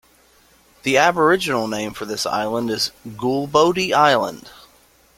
The 0.81 0.97
Aboriginal 0.97 1.67
name 1.67 1.93
for 1.93 2.05
this 2.05 2.25
island 2.25 2.71
is 2.71 2.91
Goolboddi 3.05 3.93
Island. 3.93 4.49